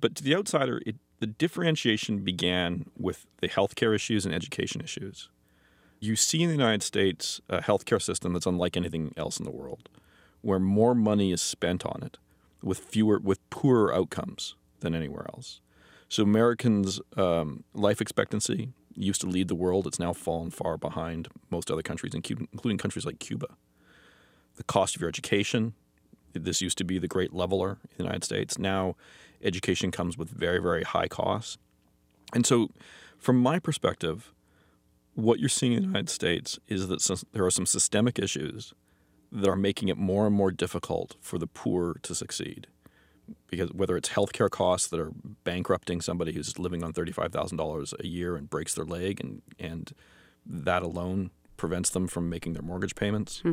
But 0.00 0.14
to 0.16 0.22
the 0.22 0.36
outsider, 0.36 0.80
it, 0.86 0.96
the 1.20 1.26
differentiation 1.26 2.20
began 2.20 2.86
with 2.96 3.26
the 3.38 3.48
healthcare 3.48 3.94
issues 3.94 4.24
and 4.24 4.34
education 4.34 4.80
issues. 4.80 5.28
You 6.00 6.14
see 6.14 6.42
in 6.42 6.48
the 6.48 6.54
United 6.54 6.82
States 6.82 7.40
a 7.48 7.60
healthcare 7.60 8.00
system 8.00 8.32
that's 8.32 8.46
unlike 8.46 8.76
anything 8.76 9.12
else 9.16 9.38
in 9.38 9.44
the 9.44 9.50
world, 9.50 9.88
where 10.42 10.60
more 10.60 10.94
money 10.94 11.32
is 11.32 11.42
spent 11.42 11.84
on 11.84 12.02
it 12.04 12.18
with 12.62 12.78
fewer, 12.78 13.18
with 13.18 13.38
poorer 13.50 13.92
outcomes 13.92 14.54
than 14.80 14.94
anywhere 14.94 15.26
else. 15.34 15.60
So 16.08 16.22
Americans' 16.22 17.00
um, 17.16 17.64
life 17.74 18.00
expectancy 18.00 18.72
used 18.94 19.20
to 19.20 19.26
lead 19.26 19.48
the 19.48 19.54
world. 19.54 19.86
It's 19.86 19.98
now 19.98 20.12
fallen 20.12 20.50
far 20.50 20.76
behind 20.76 21.28
most 21.50 21.70
other 21.70 21.82
countries, 21.82 22.14
including 22.14 22.78
countries 22.78 23.04
like 23.04 23.18
Cuba. 23.18 23.48
The 24.56 24.64
cost 24.64 24.96
of 24.96 25.02
your 25.02 25.08
education, 25.08 25.74
this 26.32 26.60
used 26.60 26.78
to 26.78 26.84
be 26.84 26.98
the 26.98 27.08
great 27.08 27.32
leveler 27.32 27.78
in 27.82 27.96
the 27.98 28.04
United 28.04 28.24
States. 28.24 28.58
Now, 28.58 28.96
education 29.42 29.90
comes 29.90 30.16
with 30.16 30.30
very, 30.30 30.60
very 30.60 30.84
high 30.84 31.08
costs. 31.08 31.58
And 32.34 32.46
so, 32.46 32.70
from 33.18 33.38
my 33.38 33.58
perspective, 33.58 34.32
what 35.14 35.40
you're 35.40 35.48
seeing 35.48 35.72
in 35.72 35.80
the 35.80 35.86
United 35.86 36.08
States 36.08 36.58
is 36.68 36.88
that 36.88 37.24
there 37.32 37.44
are 37.44 37.50
some 37.50 37.66
systemic 37.66 38.18
issues 38.18 38.72
that 39.32 39.48
are 39.48 39.56
making 39.56 39.88
it 39.88 39.96
more 39.96 40.26
and 40.26 40.34
more 40.34 40.50
difficult 40.50 41.16
for 41.20 41.38
the 41.38 41.46
poor 41.46 41.94
to 42.02 42.14
succeed 42.14 42.66
because 43.48 43.72
whether 43.72 43.96
it's 43.96 44.10
healthcare 44.10 44.50
costs 44.50 44.88
that 44.88 45.00
are 45.00 45.12
bankrupting 45.44 46.00
somebody 46.00 46.32
who's 46.32 46.58
living 46.58 46.82
on 46.82 46.92
thirty-five 46.92 47.32
thousand 47.32 47.56
dollars 47.56 47.94
a 47.98 48.06
year 48.06 48.36
and 48.36 48.48
breaks 48.50 48.74
their 48.74 48.84
leg, 48.84 49.20
and 49.20 49.42
and 49.58 49.92
that 50.46 50.82
alone 50.82 51.30
prevents 51.56 51.90
them 51.90 52.06
from 52.06 52.28
making 52.28 52.52
their 52.52 52.62
mortgage 52.62 52.94
payments, 52.94 53.40
hmm. 53.40 53.52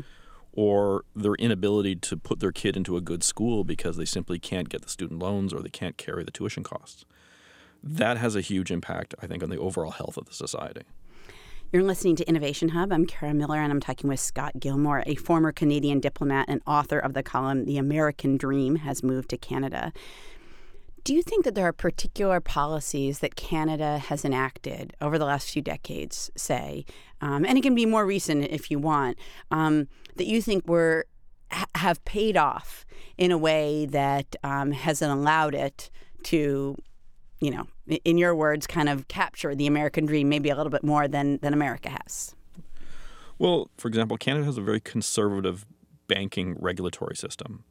Or 0.55 1.03
their 1.15 1.35
inability 1.35 1.95
to 1.97 2.17
put 2.17 2.39
their 2.39 2.51
kid 2.51 2.77
into 2.77 2.97
a 2.97 3.01
good 3.01 3.23
school 3.23 3.63
because 3.63 3.97
they 3.97 4.05
simply 4.05 4.39
can't 4.39 4.69
get 4.69 4.81
the 4.81 4.89
student 4.89 5.19
loans 5.19 5.53
or 5.53 5.61
they 5.61 5.69
can't 5.69 5.97
carry 5.97 6.23
the 6.23 6.31
tuition 6.31 6.63
costs. 6.63 7.05
That 7.83 8.17
has 8.17 8.35
a 8.35 8.41
huge 8.41 8.71
impact, 8.71 9.13
I 9.21 9.27
think, 9.27 9.43
on 9.43 9.49
the 9.49 9.59
overall 9.59 9.91
health 9.91 10.17
of 10.17 10.25
the 10.25 10.33
society. 10.33 10.81
You're 11.71 11.83
listening 11.83 12.15
to 12.17 12.29
Innovation 12.29 12.69
Hub. 12.69 12.93
I'm 12.93 13.05
Kara 13.05 13.33
Miller, 13.33 13.57
and 13.57 13.71
I'm 13.71 13.81
talking 13.81 14.09
with 14.09 14.19
Scott 14.19 14.59
Gilmore, 14.59 15.03
a 15.05 15.15
former 15.15 15.51
Canadian 15.51 15.99
diplomat 15.99 16.45
and 16.47 16.61
author 16.65 16.99
of 16.99 17.13
the 17.13 17.23
column 17.23 17.65
The 17.65 17.77
American 17.77 18.37
Dream 18.37 18.77
Has 18.77 19.03
Moved 19.03 19.29
to 19.31 19.37
Canada. 19.37 19.91
Do 21.05 21.13
you 21.13 21.21
think 21.21 21.45
that 21.45 21.53
there 21.53 21.67
are 21.67 21.71
particular 21.71 22.41
policies 22.41 23.19
that 23.19 23.35
Canada 23.35 23.99
has 23.99 24.25
enacted 24.25 24.95
over 24.99 25.19
the 25.19 25.25
last 25.25 25.51
few 25.51 25.61
decades, 25.61 26.31
say, 26.35 26.83
um, 27.21 27.45
and 27.45 27.59
it 27.59 27.61
can 27.61 27.75
be 27.75 27.85
more 27.85 28.07
recent 28.07 28.45
if 28.45 28.71
you 28.71 28.79
want, 28.79 29.19
um, 29.51 29.87
that 30.15 30.25
you 30.25 30.41
think 30.41 30.67
were 30.67 31.05
ha- 31.51 31.67
have 31.75 32.03
paid 32.05 32.35
off 32.35 32.87
in 33.19 33.31
a 33.31 33.37
way 33.37 33.85
that 33.85 34.35
um, 34.43 34.71
hasn't 34.71 35.11
allowed 35.11 35.53
it 35.53 35.91
to, 36.23 36.75
you 37.39 37.51
know, 37.51 37.67
in 38.03 38.17
your 38.17 38.33
words, 38.33 38.65
kind 38.65 38.89
of 38.89 39.07
capture 39.07 39.53
the 39.53 39.67
American 39.67 40.07
dream 40.07 40.27
maybe 40.27 40.49
a 40.49 40.55
little 40.55 40.71
bit 40.71 40.83
more 40.83 41.07
than, 41.07 41.37
than 41.37 41.53
America 41.53 41.89
has? 41.89 42.33
Well, 43.37 43.69
for 43.77 43.89
example, 43.89 44.17
Canada 44.17 44.45
has 44.45 44.57
a 44.57 44.61
very 44.61 44.79
conservative 44.79 45.67
banking 46.07 46.55
regulatory 46.59 47.15
system. 47.15 47.63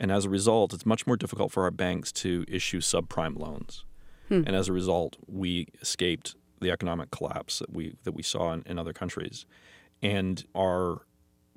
And 0.00 0.10
as 0.10 0.24
a 0.24 0.30
result, 0.30 0.72
it's 0.72 0.86
much 0.86 1.06
more 1.06 1.16
difficult 1.16 1.52
for 1.52 1.64
our 1.64 1.70
banks 1.70 2.10
to 2.12 2.46
issue 2.48 2.80
subprime 2.80 3.38
loans. 3.38 3.84
Hmm. 4.28 4.42
And 4.46 4.56
as 4.56 4.66
a 4.68 4.72
result, 4.72 5.18
we 5.26 5.68
escaped 5.82 6.34
the 6.60 6.70
economic 6.70 7.10
collapse 7.10 7.58
that 7.58 7.72
we 7.72 7.96
that 8.04 8.12
we 8.12 8.22
saw 8.22 8.52
in, 8.52 8.62
in 8.64 8.78
other 8.78 8.94
countries. 8.94 9.44
And 10.02 10.42
our 10.56 11.02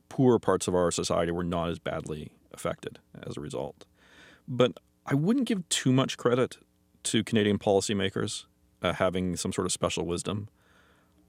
poor 0.10 0.40
parts 0.40 0.68
of 0.68 0.76
our 0.76 0.92
society 0.92 1.32
were 1.32 1.44
not 1.44 1.70
as 1.70 1.80
badly 1.80 2.34
affected 2.54 3.00
as 3.26 3.38
a 3.38 3.42
result. 3.42 3.86
But 4.48 4.78
I 5.06 5.16
wouldn't 5.16 5.48
give 5.48 5.68
too 5.70 5.94
much 5.94 6.18
credit 6.18 6.58
to 7.04 7.24
Canadian 7.24 7.58
policymakers 7.58 8.46
uh, 8.82 8.94
having 8.94 9.38
some 9.38 9.54
sort 9.54 9.66
of 9.66 9.72
special 9.72 10.06
wisdom. 10.06 10.50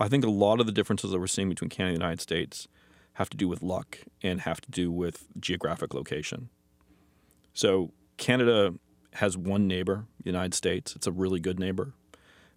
I 0.00 0.08
think 0.08 0.24
a 0.24 0.30
lot 0.30 0.58
of 0.58 0.66
the 0.66 0.72
differences 0.72 1.12
that 1.12 1.20
we're 1.20 1.28
seeing 1.28 1.48
between 1.48 1.70
Canada 1.70 1.94
and 1.94 2.00
the 2.00 2.04
United 2.04 2.20
States 2.20 2.66
have 3.14 3.30
to 3.30 3.36
do 3.36 3.46
with 3.46 3.62
luck 3.62 3.98
and 4.22 4.40
have 4.40 4.60
to 4.62 4.70
do 4.70 4.90
with 4.90 5.28
geographic 5.38 5.94
location. 5.94 6.48
So 7.54 7.92
Canada 8.16 8.74
has 9.14 9.36
one 9.36 9.66
neighbor, 9.66 10.06
the 10.22 10.30
United 10.30 10.54
States. 10.54 10.94
It's 10.94 11.06
a 11.06 11.12
really 11.12 11.40
good 11.40 11.58
neighbor. 11.58 11.92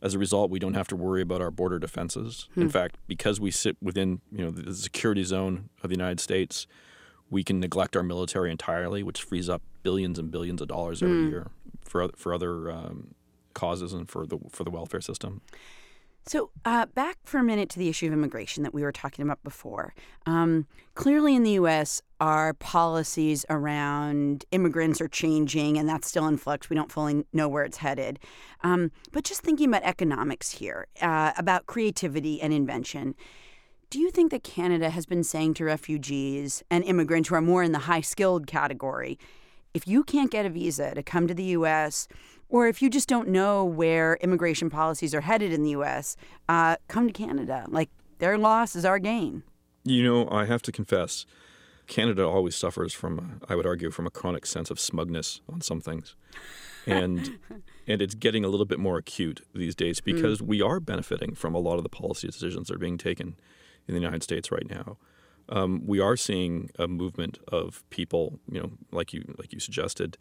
As 0.02 0.14
a 0.14 0.20
result, 0.20 0.52
we 0.52 0.60
don't 0.60 0.74
have 0.74 0.88
to 0.90 0.96
worry 0.96 1.22
about 1.22 1.42
our 1.42 1.50
border 1.50 1.80
defenses. 1.80 2.50
Hmm. 2.54 2.64
In 2.64 2.70
fact, 2.70 2.98
because 3.08 3.40
we 3.40 3.50
sit 3.52 3.78
within 3.82 4.22
you 4.32 4.44
know 4.44 4.52
the 4.52 4.74
security 4.74 5.24
zone 5.24 5.70
of 5.84 5.90
the 5.90 5.96
United 5.96 6.20
States, 6.20 6.68
we 7.30 7.44
can 7.44 7.60
neglect 7.60 7.96
our 7.96 8.04
military 8.04 8.52
entirely, 8.52 9.02
which 9.02 9.24
frees 9.24 9.50
up 9.50 9.62
billions 9.84 10.20
and 10.20 10.30
billions 10.30 10.62
of 10.62 10.68
dollars 10.68 11.02
every 11.02 11.24
hmm. 11.24 11.30
year 11.30 11.48
for 11.82 12.10
for 12.16 12.34
other 12.34 12.70
um, 12.70 13.16
causes 13.54 13.94
and 13.94 14.10
for 14.10 14.26
the 14.26 14.38
for 14.52 14.64
the 14.64 14.72
welfare 14.72 15.02
system. 15.02 15.42
So, 16.28 16.52
uh, 16.66 16.88
back 16.88 17.20
for 17.24 17.38
a 17.38 17.44
minute 17.44 17.70
to 17.70 17.80
the 17.80 17.88
issue 17.88 18.08
of 18.08 18.12
immigration 18.12 18.64
that 18.64 18.74
we 18.74 18.84
were 18.84 18.92
talking 18.92 19.24
about 19.24 19.42
before. 19.46 19.94
Um, 20.26 20.68
clearly, 20.94 21.36
in 21.36 21.44
the 21.44 21.52
U.S., 21.52 22.02
our 22.20 22.54
policies 22.54 23.46
around 23.50 24.44
immigrants 24.52 25.00
are 25.00 25.08
changing, 25.08 25.78
and 25.78 25.88
that's 25.88 26.06
still 26.06 26.28
in 26.28 26.36
flux. 26.36 26.70
We 26.70 26.76
don't 26.76 26.92
fully 26.92 27.24
know 27.32 27.48
where 27.48 27.64
it's 27.64 27.78
headed. 27.78 28.20
Um, 28.62 28.92
but 29.14 29.24
just 29.24 29.42
thinking 29.42 29.70
about 29.70 29.84
economics 29.84 30.52
here, 30.52 30.88
uh, 31.02 31.32
about 31.38 31.66
creativity 31.66 32.42
and 32.42 32.52
invention. 32.52 33.16
Do 33.90 33.98
you 33.98 34.12
think 34.12 34.32
that 34.32 34.44
Canada 34.44 34.90
has 34.90 35.06
been 35.06 35.24
saying 35.24 35.54
to 35.56 35.64
refugees 35.64 36.62
and 36.70 36.84
immigrants 36.84 37.30
who 37.30 37.36
are 37.36 37.42
more 37.42 37.64
in 37.64 37.72
the 37.72 37.80
high 37.80 38.02
skilled 38.02 38.48
category, 38.48 39.18
if 39.74 39.88
you 39.88 40.04
can't 40.04 40.32
get 40.32 40.46
a 40.46 40.50
visa 40.50 40.94
to 40.94 41.04
come 41.04 41.28
to 41.28 41.34
the 41.34 41.44
U.S., 41.44 42.10
or 42.50 42.68
if 42.68 42.82
you 42.82 42.90
just 42.90 43.10
don't 43.10 43.28
know 43.28 43.64
where 43.64 44.16
immigration 44.22 44.70
policies 44.70 45.14
are 45.14 45.22
headed 45.22 45.52
in 45.52 45.64
the 45.64 45.72
U.S., 45.72 46.16
uh, 46.48 46.78
come 46.88 47.08
to 47.08 47.14
Canada. 47.14 47.66
Like 47.68 47.90
their 48.20 48.38
loss 48.38 48.76
is 48.76 48.86
our 48.86 49.00
gain. 49.00 49.44
You 49.84 50.04
know, 50.04 50.30
I 50.30 50.46
have 50.46 50.62
to 50.64 50.72
confess, 50.72 51.26
Canada 51.88 52.26
always 52.26 52.56
suffers 52.56 52.94
from, 52.94 53.42
I 53.48 53.56
would 53.56 53.66
argue, 53.66 53.92
from 53.92 54.06
a 54.06 54.10
chronic 54.10 54.46
sense 54.46 54.70
of 54.70 54.80
smugness 54.80 55.42
on 55.52 55.62
some 55.62 55.82
things. 55.82 56.16
And 56.86 57.38
and 57.88 58.02
it's 58.02 58.16
getting 58.16 58.44
a 58.44 58.50
little 58.50 58.66
bit 58.66 58.80
more 58.80 58.98
acute 58.98 59.42
these 59.54 59.76
days 59.76 60.02
mm. 60.02 60.06
because 60.06 60.40
mm. 60.40 60.48
we 60.48 60.62
are 60.62 60.80
benefiting 60.80 61.36
from 61.36 61.56
a 61.56 61.60
lot 61.60 61.78
of 61.78 61.84
the 61.84 61.90
policy 61.90 62.28
decisions 62.28 62.68
that 62.68 62.76
are 62.76 62.80
being 62.80 62.98
taken 62.98 63.36
in 63.88 63.94
the 63.94 64.02
United 64.02 64.24
States 64.24 64.52
right 64.52 64.70
now. 64.70 64.98
Um, 65.50 65.84
we 65.86 66.02
are 66.02 66.18
seeing 66.18 66.70
a 66.78 66.88
movement 66.88 67.40
of 67.48 67.84
people, 67.90 68.40
you 68.52 68.60
know, 68.60 68.72
like 68.92 69.14
you 69.14 69.24
like 69.38 69.54
you 69.54 69.62
suggested, 69.62 70.18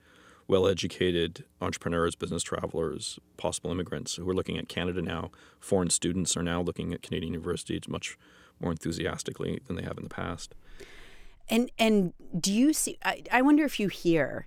well 0.48 0.66
educated 0.66 1.44
entrepreneurs, 1.60 2.14
business 2.14 2.42
travelers, 2.42 3.18
possible 3.36 3.70
immigrants 3.70 4.14
who 4.14 4.28
are 4.28 4.34
looking 4.34 4.58
at 4.58 4.68
Canada 4.68 5.02
now. 5.02 5.30
Foreign 5.60 5.90
students 5.90 6.36
are 6.36 6.42
now 6.42 6.62
looking 6.62 6.92
at 6.92 7.02
Canadian 7.02 7.32
universities 7.32 7.88
much 7.88 8.18
more 8.60 8.70
enthusiastically 8.70 9.60
than 9.66 9.76
they 9.76 9.82
have 9.82 9.96
in 9.96 10.04
the 10.04 10.10
past. 10.10 10.54
And 11.48 11.70
and 11.78 12.12
do 12.38 12.52
you 12.52 12.72
see? 12.72 12.98
I, 13.04 13.22
I 13.30 13.42
wonder 13.42 13.64
if 13.64 13.78
you 13.78 13.88
hear 13.88 14.46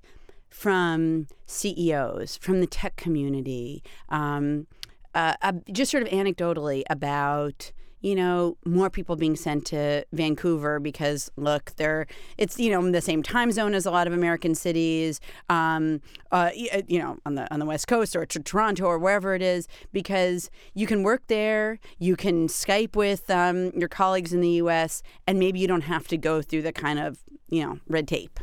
from 0.50 1.28
CEOs 1.46 2.38
from 2.38 2.60
the 2.60 2.68
tech 2.68 2.96
community, 2.96 3.84
um, 4.10 4.68
uh, 5.14 5.36
uh, 5.42 5.54
just 5.72 5.92
sort 5.92 6.04
of 6.04 6.10
anecdotally 6.10 6.84
about 6.90 7.72
you 8.02 8.16
know, 8.16 8.58
more 8.66 8.90
people 8.90 9.16
being 9.16 9.36
sent 9.36 9.66
to 9.68 10.06
Vancouver 10.14 10.80
because 10.80 11.30
look, 11.36 11.74
they're 11.78 12.08
it's 12.38 12.60
you 12.60 12.72
know 12.72 12.80
in 12.80 12.92
the 12.92 13.02
same 13.02 13.22
time 13.24 13.52
zone 13.52 13.74
as 13.74 13.86
a 13.86 13.92
lot 13.92 14.08
of 14.08 14.14
American 14.14 14.56
cities, 14.56 15.20
um, 15.50 16.02
uh, 16.32 16.52
uh, 16.74 16.82
you 16.88 17.00
know, 17.00 17.18
on 17.26 17.36
the 17.36 17.52
on 17.54 17.60
the 17.60 17.66
west 17.66 17.88
coast 17.88 18.16
or 18.16 18.26
to 18.26 18.40
Toronto 18.40 18.86
or 18.86 18.98
wherever 18.98 19.34
it 19.34 19.42
is, 19.42 19.68
because 19.92 20.50
you 20.74 20.88
can 20.88 21.04
work 21.04 21.24
there, 21.28 21.80
you 21.98 22.16
can 22.16 22.48
Skype 22.48 22.96
with 22.96 23.30
um, 23.30 23.72
your 23.72 23.90
colleagues 23.90 24.34
in 24.34 24.42
the 24.42 24.50
U.S., 24.52 25.04
and 25.28 25.40
maybe 25.40 25.60
you 25.60 25.68
don't 25.68 25.82
have 25.82 26.08
to 26.08 26.18
go 26.18 26.42
through 26.42 26.62
the 26.62 26.74
kind 26.74 27.00
of 27.00 27.24
you 27.50 27.64
know 27.64 27.80
red 27.88 28.08
tape. 28.08 28.40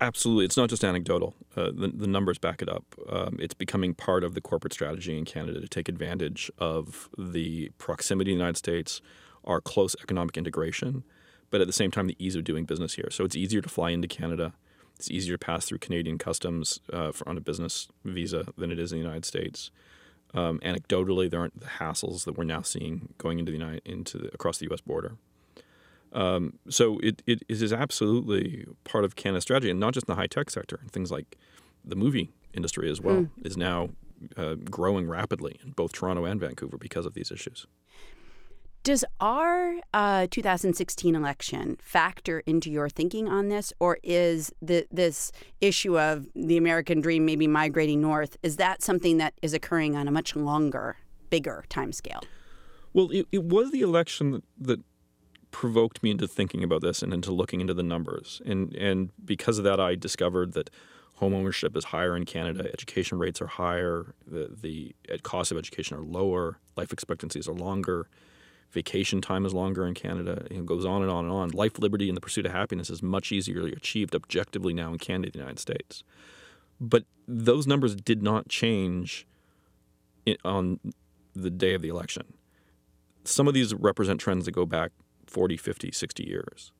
Absolutely. 0.00 0.46
It's 0.46 0.56
not 0.56 0.70
just 0.70 0.82
anecdotal. 0.82 1.34
Uh, 1.54 1.70
the, 1.74 1.92
the, 1.94 2.06
numbers 2.06 2.38
back 2.38 2.62
it 2.62 2.70
up. 2.70 2.84
Um, 3.08 3.36
it's 3.38 3.52
becoming 3.52 3.92
part 3.92 4.24
of 4.24 4.34
the 4.34 4.40
corporate 4.40 4.72
strategy 4.72 5.16
in 5.16 5.26
Canada 5.26 5.60
to 5.60 5.68
take 5.68 5.90
advantage 5.90 6.50
of 6.58 7.10
the 7.18 7.70
proximity 7.76 8.32
in 8.32 8.38
the 8.38 8.42
United 8.42 8.56
States, 8.56 9.02
our 9.44 9.60
close 9.60 9.94
economic 10.02 10.38
integration, 10.38 11.04
but 11.50 11.60
at 11.60 11.66
the 11.66 11.72
same 11.72 11.90
time, 11.90 12.06
the 12.06 12.16
ease 12.18 12.34
of 12.34 12.44
doing 12.44 12.64
business 12.64 12.94
here. 12.94 13.08
So 13.10 13.24
it's 13.24 13.36
easier 13.36 13.60
to 13.60 13.68
fly 13.68 13.90
into 13.90 14.08
Canada. 14.08 14.54
It's 14.96 15.10
easier 15.10 15.34
to 15.34 15.44
pass 15.44 15.66
through 15.66 15.78
Canadian 15.78 16.16
customs 16.16 16.80
uh, 16.92 17.12
for, 17.12 17.28
on 17.28 17.36
a 17.36 17.40
business 17.40 17.88
visa 18.04 18.46
than 18.56 18.70
it 18.70 18.78
is 18.78 18.92
in 18.92 18.98
the 18.98 19.04
United 19.04 19.26
States. 19.26 19.70
Um, 20.32 20.60
anecdotally, 20.60 21.28
there 21.30 21.40
aren't 21.40 21.60
the 21.60 21.66
hassles 21.66 22.24
that 22.24 22.38
we're 22.38 22.44
now 22.44 22.62
seeing 22.62 23.12
going 23.18 23.38
into 23.38 23.50
the 23.50 23.58
United, 23.58 23.82
into 23.84 24.16
the, 24.16 24.28
across 24.28 24.58
the 24.58 24.66
U.S. 24.66 24.80
border. 24.80 25.16
Um, 26.12 26.58
so 26.68 26.98
it, 26.98 27.22
it 27.26 27.42
is 27.48 27.72
absolutely 27.72 28.66
part 28.84 29.04
of 29.04 29.16
Canada's 29.16 29.44
strategy, 29.44 29.70
and 29.70 29.78
not 29.78 29.94
just 29.94 30.08
in 30.08 30.12
the 30.12 30.16
high 30.16 30.26
tech 30.26 30.50
sector. 30.50 30.78
and 30.82 30.90
Things 30.90 31.10
like 31.10 31.38
the 31.84 31.96
movie 31.96 32.30
industry 32.52 32.90
as 32.90 33.00
well 33.00 33.22
mm. 33.22 33.30
is 33.44 33.56
now 33.56 33.90
uh, 34.36 34.54
growing 34.54 35.08
rapidly 35.08 35.58
in 35.64 35.70
both 35.72 35.92
Toronto 35.92 36.24
and 36.24 36.40
Vancouver 36.40 36.78
because 36.78 37.06
of 37.06 37.14
these 37.14 37.30
issues. 37.30 37.66
Does 38.82 39.04
our 39.20 39.74
uh, 39.92 40.26
2016 40.30 41.14
election 41.14 41.76
factor 41.82 42.40
into 42.46 42.70
your 42.70 42.88
thinking 42.88 43.28
on 43.28 43.48
this, 43.48 43.74
or 43.78 43.98
is 44.02 44.52
the, 44.62 44.86
this 44.90 45.32
issue 45.60 45.98
of 45.98 46.26
the 46.34 46.56
American 46.56 47.02
dream 47.02 47.26
maybe 47.26 47.46
migrating 47.46 48.00
north 48.00 48.38
is 48.42 48.56
that 48.56 48.82
something 48.82 49.18
that 49.18 49.34
is 49.42 49.52
occurring 49.52 49.96
on 49.96 50.08
a 50.08 50.10
much 50.10 50.34
longer, 50.34 50.96
bigger 51.28 51.64
time 51.68 51.92
scale? 51.92 52.22
Well, 52.94 53.10
it, 53.10 53.26
it 53.30 53.44
was 53.44 53.70
the 53.70 53.82
election 53.82 54.30
that, 54.30 54.44
that 54.58 54.80
provoked 55.50 56.02
me 56.02 56.10
into 56.10 56.26
thinking 56.26 56.62
about 56.62 56.82
this 56.82 57.02
and 57.02 57.12
into 57.12 57.32
looking 57.32 57.60
into 57.60 57.74
the 57.74 57.82
numbers. 57.82 58.40
And 58.44 58.74
and 58.74 59.10
because 59.24 59.58
of 59.58 59.64
that, 59.64 59.80
I 59.80 59.94
discovered 59.94 60.52
that 60.54 60.70
home 61.14 61.34
ownership 61.34 61.76
is 61.76 61.84
higher 61.84 62.16
in 62.16 62.24
Canada, 62.24 62.68
education 62.72 63.18
rates 63.18 63.40
are 63.42 63.46
higher, 63.46 64.14
the 64.26 64.50
the 64.60 64.94
cost 65.22 65.52
of 65.52 65.58
education 65.58 65.96
are 65.96 66.02
lower, 66.02 66.58
life 66.76 66.92
expectancies 66.92 67.46
are 67.48 67.54
longer, 67.54 68.08
vacation 68.70 69.20
time 69.20 69.44
is 69.44 69.52
longer 69.52 69.86
in 69.86 69.94
Canada. 69.94 70.46
It 70.50 70.64
goes 70.64 70.84
on 70.84 71.02
and 71.02 71.10
on 71.10 71.24
and 71.24 71.32
on. 71.32 71.50
Life, 71.50 71.78
liberty, 71.78 72.08
and 72.08 72.16
the 72.16 72.20
pursuit 72.20 72.46
of 72.46 72.52
happiness 72.52 72.90
is 72.90 73.02
much 73.02 73.32
easier 73.32 73.66
achieved 73.66 74.14
objectively 74.14 74.72
now 74.72 74.92
in 74.92 74.98
Canada 74.98 75.32
the 75.32 75.38
United 75.38 75.58
States. 75.58 76.04
But 76.80 77.04
those 77.28 77.66
numbers 77.66 77.94
did 77.94 78.22
not 78.22 78.48
change 78.48 79.26
on 80.44 80.80
the 81.34 81.50
day 81.50 81.74
of 81.74 81.82
the 81.82 81.88
election. 81.88 82.32
Some 83.24 83.46
of 83.46 83.54
these 83.54 83.74
represent 83.74 84.20
trends 84.20 84.46
that 84.46 84.52
go 84.52 84.64
back 84.64 84.92
40, 85.30 85.56
50, 85.56 85.92
60 85.92 86.24
years. 86.28 86.72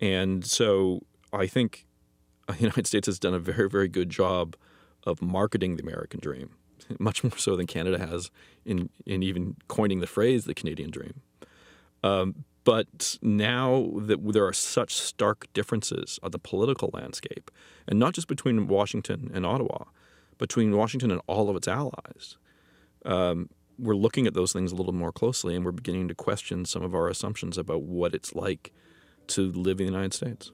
And 0.00 0.44
so 0.44 1.00
I 1.32 1.46
think 1.46 1.86
the 2.48 2.56
United 2.58 2.86
States 2.86 3.06
has 3.06 3.18
done 3.18 3.34
a 3.34 3.38
very, 3.38 3.68
very 3.68 3.88
good 3.88 4.10
job 4.10 4.56
of 5.04 5.22
marketing 5.22 5.76
the 5.76 5.82
American 5.82 6.20
dream, 6.20 6.50
much 6.98 7.24
more 7.24 7.36
so 7.36 7.56
than 7.56 7.66
Canada 7.66 7.98
has 7.98 8.30
in, 8.64 8.90
in 9.06 9.22
even 9.22 9.56
coining 9.68 10.00
the 10.00 10.06
phrase 10.06 10.44
the 10.44 10.54
Canadian 10.54 10.90
dream. 10.90 11.22
Um, 12.02 12.44
but 12.64 13.18
now 13.22 13.90
that 13.96 14.32
there 14.32 14.46
are 14.46 14.52
such 14.52 14.94
stark 14.94 15.50
differences 15.54 16.18
on 16.22 16.30
the 16.30 16.38
political 16.38 16.90
landscape, 16.92 17.50
and 17.88 17.98
not 17.98 18.12
just 18.14 18.28
between 18.28 18.68
Washington 18.68 19.30
and 19.32 19.46
Ottawa, 19.46 19.84
between 20.36 20.76
Washington 20.76 21.10
and 21.10 21.20
all 21.26 21.48
of 21.48 21.56
its 21.56 21.66
allies, 21.66 22.36
um, 23.04 23.48
we're 23.80 23.96
looking 23.96 24.26
at 24.26 24.34
those 24.34 24.52
things 24.52 24.72
a 24.72 24.74
little 24.74 24.92
more 24.92 25.12
closely 25.12 25.56
and 25.56 25.64
we're 25.64 25.72
beginning 25.72 26.08
to 26.08 26.14
question 26.14 26.64
some 26.64 26.82
of 26.82 26.94
our 26.94 27.08
assumptions 27.08 27.56
about 27.58 27.82
what 27.82 28.14
it's 28.14 28.34
like 28.34 28.72
to 29.28 29.50
live 29.52 29.80
in 29.80 29.86
the 29.86 29.92
United 29.92 30.12
States. 30.12 30.52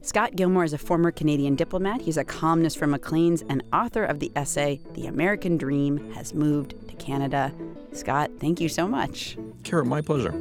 Scott 0.00 0.34
Gilmore 0.36 0.64
is 0.64 0.72
a 0.72 0.78
former 0.78 1.10
Canadian 1.10 1.54
diplomat. 1.54 2.00
He's 2.00 2.16
a 2.16 2.24
columnist 2.24 2.78
for 2.78 2.86
Maclean's 2.86 3.42
and 3.48 3.62
author 3.72 4.04
of 4.04 4.18
the 4.18 4.32
essay, 4.34 4.80
The 4.94 5.06
American 5.06 5.56
Dream 5.56 6.12
Has 6.12 6.34
Moved 6.34 6.74
to 6.88 6.94
Canada. 6.96 7.52
Scott, 7.92 8.30
thank 8.40 8.60
you 8.60 8.68
so 8.68 8.88
much. 8.88 9.36
Kara, 9.62 9.84
my 9.84 10.00
pleasure. 10.00 10.32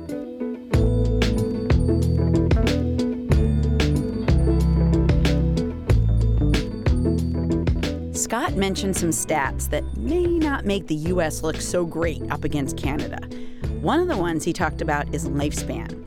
Scott 8.32 8.56
mentioned 8.56 8.96
some 8.96 9.10
stats 9.10 9.70
that 9.72 9.84
may 9.98 10.26
not 10.26 10.64
make 10.64 10.88
the 10.88 10.96
US 10.96 11.44
look 11.44 11.60
so 11.60 11.86
great 11.86 12.22
up 12.32 12.46
against 12.46 12.78
Canada. 12.78 13.20
One 13.82 14.00
of 14.00 14.08
the 14.08 14.16
ones 14.16 14.46
he 14.46 14.54
talked 14.54 14.82
about 14.82 15.14
is 15.14 15.28
lifespan. 15.28 16.06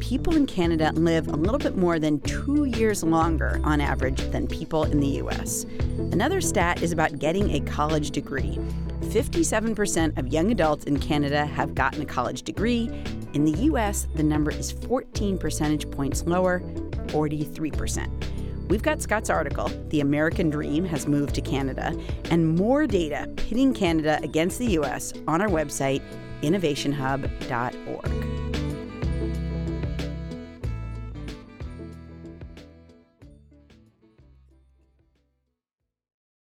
People 0.00 0.36
in 0.36 0.46
Canada 0.46 0.90
live 0.94 1.28
a 1.28 1.36
little 1.36 1.58
bit 1.58 1.76
more 1.76 1.98
than 1.98 2.20
two 2.20 2.64
years 2.64 3.04
longer 3.04 3.60
on 3.62 3.82
average 3.82 4.22
than 4.30 4.46
people 4.46 4.84
in 4.84 5.00
the 5.00 5.20
US. 5.20 5.64
Another 5.98 6.40
stat 6.40 6.82
is 6.82 6.92
about 6.92 7.18
getting 7.18 7.50
a 7.50 7.60
college 7.70 8.10
degree. 8.10 8.58
57% 9.02 10.16
of 10.16 10.28
young 10.28 10.50
adults 10.50 10.86
in 10.86 10.98
Canada 10.98 11.44
have 11.44 11.74
gotten 11.74 12.00
a 12.00 12.06
college 12.06 12.40
degree. 12.40 12.88
In 13.34 13.44
the 13.44 13.64
US, 13.64 14.08
the 14.14 14.22
number 14.22 14.50
is 14.50 14.72
14 14.72 15.36
percentage 15.36 15.90
points 15.90 16.24
lower, 16.24 16.60
43%. 17.08 18.35
We've 18.68 18.82
got 18.82 19.00
Scott's 19.00 19.30
article, 19.30 19.70
The 19.88 20.00
American 20.00 20.50
Dream 20.50 20.84
Has 20.86 21.06
Moved 21.06 21.34
to 21.36 21.40
Canada, 21.40 21.96
and 22.30 22.56
more 22.56 22.86
data 22.86 23.28
pitting 23.36 23.72
Canada 23.72 24.18
against 24.22 24.58
the 24.58 24.66
US 24.78 25.12
on 25.28 25.40
our 25.40 25.48
website, 25.48 26.02
innovationhub.org. 26.42 28.25